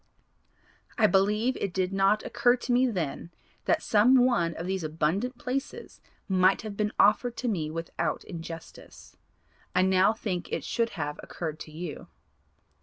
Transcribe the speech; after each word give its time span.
I 0.97 1.05
believe 1.05 1.55
it 1.57 1.75
did 1.75 1.93
not 1.93 2.25
occur 2.25 2.55
to 2.55 2.71
me 2.71 2.87
then 2.87 3.29
that 3.65 3.83
some 3.83 4.25
one 4.25 4.55
of 4.55 4.65
these 4.65 4.83
abundant 4.83 5.37
places 5.37 6.01
might 6.27 6.63
have 6.63 6.75
been 6.75 6.91
offered 6.97 7.37
to 7.37 7.47
me 7.47 7.69
without 7.69 8.23
injustice. 8.23 9.15
I 9.75 9.83
now 9.83 10.11
think 10.11 10.51
it 10.51 10.63
should 10.63 10.89
have 10.97 11.19
occurred 11.21 11.59
to 11.59 11.71
you. 11.71 12.07